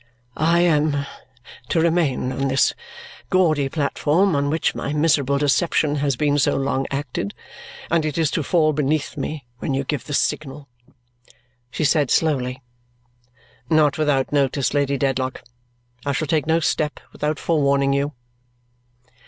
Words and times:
"I 0.35 0.61
am 0.61 1.05
to 1.69 1.79
remain 1.79 2.31
on 2.31 2.47
this 2.47 2.73
gaudy 3.29 3.69
platform 3.69 4.35
on 4.35 4.49
which 4.49 4.73
my 4.73 4.93
miserable 4.93 5.37
deception 5.37 5.97
has 5.97 6.15
been 6.15 6.39
so 6.39 6.55
long 6.55 6.87
acted, 6.89 7.35
and 7.91 8.03
it 8.03 8.17
is 8.17 8.31
to 8.31 8.41
fall 8.41 8.73
beneath 8.73 9.15
me 9.15 9.45
when 9.59 9.75
you 9.75 9.83
give 9.83 10.05
the 10.05 10.15
signal?" 10.15 10.67
she 11.69 11.83
said 11.85 12.09
slowly. 12.09 12.63
"Not 13.69 13.99
without 13.99 14.31
notice, 14.33 14.73
Lady 14.73 14.97
Dedlock. 14.97 15.43
I 16.03 16.13
shall 16.13 16.27
take 16.27 16.47
no 16.47 16.61
step 16.61 16.99
without 17.11 17.37
forewarning 17.37 17.93
you." 17.93 18.13